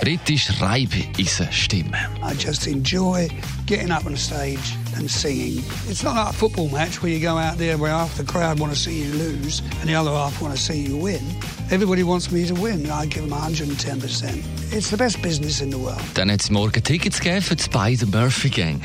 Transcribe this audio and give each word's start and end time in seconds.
Die 0.00 0.16
britische 0.16 0.60
Reibeisenstimme. 0.60 1.96
I 2.22 2.34
just 2.34 2.66
enjoy 2.66 3.28
getting 3.66 3.90
up 3.90 4.06
on 4.06 4.12
the 4.12 4.18
stage 4.18 4.76
and 4.96 5.10
singing. 5.10 5.62
It's 5.88 6.02
not 6.02 6.14
like 6.14 6.30
a 6.30 6.32
football 6.32 6.68
match 6.68 7.02
where 7.02 7.10
you 7.10 7.20
go 7.20 7.36
out 7.36 7.58
there 7.58 7.76
where 7.78 7.90
half 7.90 8.16
the 8.16 8.24
crowd 8.24 8.60
want 8.60 8.72
to 8.72 8.78
see 8.78 9.02
you 9.02 9.12
lose 9.12 9.62
and 9.80 9.88
the 9.88 9.94
other 9.94 10.10
half 10.10 10.40
want 10.40 10.54
to 10.54 10.60
see 10.60 10.86
you 10.86 10.96
win. 10.96 11.22
Everybody 11.70 12.02
wants 12.04 12.30
me 12.30 12.46
to 12.46 12.54
win. 12.54 12.88
I 12.90 13.06
give 13.06 13.28
them 13.28 13.38
110%. 13.38 14.72
It's 14.72 14.90
the 14.90 14.96
best 14.96 15.20
business 15.22 15.60
in 15.60 15.70
the 15.70 15.78
world. 15.78 16.00
Dann 16.14 16.30
hat 16.30 16.42
es 16.42 16.50
morgen 16.50 16.82
Tickets 16.82 17.18
gegeben 17.18 17.42
für 17.42 17.56
die 17.56 17.64
Spider 17.64 18.06
Murphy 18.06 18.50
Gang. 18.50 18.80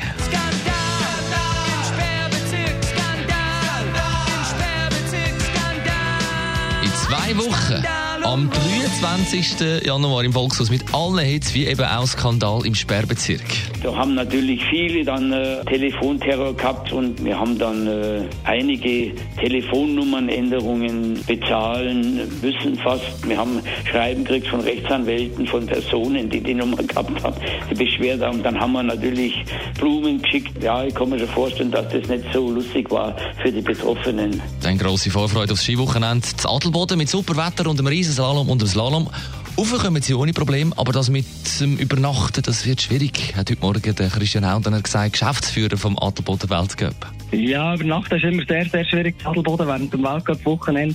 In 6.82 6.90
zwei 7.06 7.36
Wochen, 7.36 8.03
am 8.24 8.50
23. 8.50 9.84
Januar 9.84 10.24
im 10.24 10.32
Volkshaus 10.32 10.70
mit 10.70 10.94
allen 10.94 11.18
Hits, 11.18 11.52
wie 11.54 11.66
eben 11.66 11.84
auch 11.84 12.06
Skandal 12.06 12.64
im 12.64 12.74
Sperrbezirk. 12.74 13.42
Da 13.82 13.94
haben 13.94 14.14
natürlich 14.14 14.64
viele 14.70 15.04
dann 15.04 15.30
äh, 15.30 15.62
Telefonterror 15.66 16.56
gehabt 16.56 16.90
und 16.92 17.22
wir 17.22 17.38
haben 17.38 17.58
dann 17.58 17.86
äh, 17.86 18.22
einige 18.44 19.12
Telefonnummernänderungen 19.38 21.22
bezahlen 21.26 22.22
müssen 22.40 22.76
fast. 22.76 23.28
Wir 23.28 23.36
haben 23.36 23.60
Schreiben 23.90 24.24
gekriegt 24.24 24.46
von 24.46 24.60
Rechtsanwälten, 24.60 25.46
von 25.46 25.66
Personen, 25.66 26.30
die 26.30 26.40
die 26.40 26.54
Nummer 26.54 26.78
gehabt 26.78 27.22
haben, 27.22 27.36
die 27.70 27.74
beschwert 27.74 28.22
haben. 28.22 28.42
Dann 28.42 28.58
haben 28.58 28.72
wir 28.72 28.82
natürlich 28.82 29.34
Blumen 29.78 30.22
geschickt. 30.22 30.62
Ja, 30.62 30.82
ich 30.82 30.94
kann 30.94 31.10
mir 31.10 31.18
schon 31.18 31.28
vorstellen, 31.28 31.70
dass 31.70 31.92
das 31.92 32.08
nicht 32.08 32.24
so 32.32 32.50
lustig 32.50 32.90
war 32.90 33.14
für 33.42 33.52
die 33.52 33.60
Betroffenen. 33.60 34.40
Dann 34.62 34.78
grosse 34.78 35.10
Vorfreude 35.10 35.52
aufs 35.52 35.62
Skiwochenende. 35.62 36.26
Das 36.34 36.46
Adelboden 36.46 36.96
mit 36.96 37.10
super 37.10 37.36
Wetter 37.36 37.68
und 37.68 37.78
einem 37.78 37.88
Riesenslalom 38.14 38.48
und 38.48 38.62
einem 38.62 38.70
Slalom. 38.70 39.10
Raufkommen 39.58 40.02
sie 40.02 40.14
ohne 40.14 40.32
Problem, 40.32 40.72
aber 40.76 40.92
das 40.92 41.10
mit 41.10 41.26
dem 41.60 41.76
Übernachten, 41.78 42.42
das 42.42 42.64
wird 42.66 42.82
schwierig, 42.82 43.34
hat 43.36 43.50
heute 43.50 43.60
Morgen 43.60 43.94
der 43.94 44.08
Christian 44.08 44.48
Haudner 44.48 44.80
gesagt, 44.80 45.12
Geschäftsführer 45.12 45.76
vom 45.76 45.98
Adelboden 45.98 46.48
Weltcup. 46.50 46.94
Ja, 47.32 47.74
übernachten 47.74 48.16
ist 48.16 48.24
immer 48.24 48.44
sehr, 48.46 48.66
sehr 48.66 48.84
schwierig. 48.84 49.16
Adelboden 49.24 49.66
während 49.66 49.92
dem 49.92 50.02
Weltcup-Wochenende. 50.02 50.94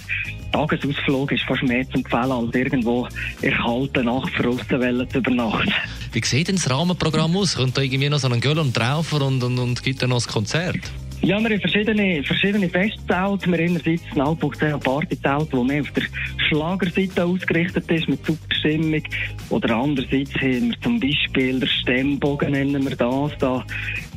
Tagesausflug 0.53 1.31
ist 1.31 1.43
fast 1.43 1.63
mehr 1.63 1.89
zum 1.89 2.03
Gefällen, 2.03 2.31
als 2.31 2.55
irgendwo 2.55 3.07
in 3.41 3.53
kalten 3.53 4.05
Nacht 4.05 4.29
für 4.31 4.47
Aussenwellen 4.47 5.09
zu 5.09 5.17
übernachten. 5.17 5.73
Wie 6.13 6.25
sieht 6.25 6.47
denn 6.47 6.55
das 6.55 6.69
Rahmenprogramm 6.69 7.35
aus? 7.35 7.55
Kommt 7.55 7.77
da 7.77 7.81
irgendwie 7.81 8.09
noch 8.09 8.19
so 8.19 8.29
ein 8.29 8.39
Göll 8.39 8.59
und 8.59 8.73
Traufer 8.73 9.21
und, 9.21 9.43
und, 9.43 9.59
und 9.59 9.83
gibt 9.83 10.01
dann 10.01 10.09
noch 10.09 10.25
ein 10.25 10.31
Konzert? 10.31 10.79
Ja, 11.21 11.37
wir 11.37 11.49
haben 11.49 11.59
verschiedene, 11.59 12.23
verschiedene 12.23 12.69
Festzelte. 12.69 13.11
Wir 13.11 13.35
haben 13.35 13.53
einerseits 13.53 14.03
ein 14.15 14.21
Altbuchzelt 14.21 14.81
Partyzelt, 14.81 15.47
das 15.51 15.63
mehr 15.63 15.81
auf 15.81 15.91
der 15.91 16.03
Schlagerseite 16.47 17.25
ausgerichtet 17.25 17.91
ist, 17.91 18.07
mit 18.07 18.25
super 18.25 18.55
Stimmung. 18.55 19.03
Oder 19.49 19.75
andererseits 19.75 20.33
haben 20.35 20.69
wir 20.69 20.81
zum 20.81 20.99
Beispiel 20.99 21.59
der 21.59 21.67
Stemmbogen, 21.67 22.51
nennen 22.51 22.87
wir 22.87 22.95
das. 22.95 23.31
Da 23.37 23.65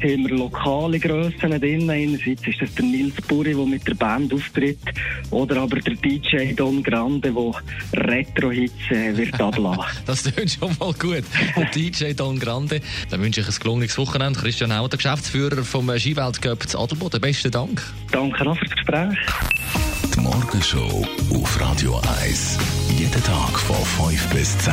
haben 0.02 0.28
wir 0.28 0.36
lokale 0.36 0.98
Grössen 0.98 1.60
drin. 1.60 1.90
Einerseits 1.90 2.46
ist 2.46 2.60
das 2.60 2.74
der 2.74 2.84
Nils 2.84 3.14
Buri, 3.28 3.54
der 3.54 3.66
mit 3.66 3.86
der 3.86 3.94
Band 3.94 4.32
auftritt. 4.32 4.78
Oder 5.30 5.62
aber 5.62 5.80
der 5.80 5.94
DJ 5.94 6.52
Don 6.54 6.82
Grande, 6.82 7.32
der 7.32 8.04
Retro-Hits 8.04 8.90
äh, 8.90 9.16
wird 9.16 9.40
abladen. 9.40 9.84
Das 10.06 10.24
klingt 10.24 10.50
schon 10.50 10.76
mal 10.78 10.92
gut. 10.92 11.24
Der 11.56 11.64
DJ 11.74 12.12
Don 12.12 12.38
Grande. 12.38 12.80
Dann 13.10 13.22
wünsche 13.22 13.40
ich 13.40 13.48
ein 13.48 13.54
gelungenes 13.60 13.96
Wochenende. 13.98 14.38
Christian 14.38 14.76
Hauter, 14.76 14.96
Geschäftsführer 14.96 15.62
vom 15.62 15.90
Skiweltcup 15.96 16.68
zu 16.68 16.78
Adelboden. 16.78 17.20
Besten 17.20 17.50
Dank. 17.50 17.82
Danke 18.10 18.46
auch 18.46 18.56
für 18.56 18.64
das 18.64 18.74
Gespräch. 18.74 19.18
Die 20.14 20.20
Morgenshow 20.20 21.06
auf 21.34 21.60
Radio 21.60 22.00
1. 22.22 22.58
Jeden 22.98 23.24
Tag 23.24 23.58
von 23.58 24.10
5 24.10 24.28
bis 24.30 24.58
10. 24.58 24.72